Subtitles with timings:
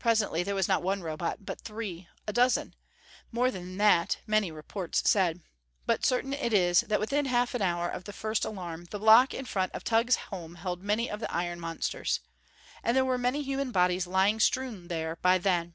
[0.00, 2.74] Presently there was not one Robot, but three: a dozen!
[3.30, 5.42] More than that, many reports said.
[5.86, 9.32] But certain it is that within half an hour of the first alarm, the block
[9.32, 12.18] in front of Tugh's home held many of the iron monsters.
[12.82, 15.74] And there were many human bodies lying strewn there, by then.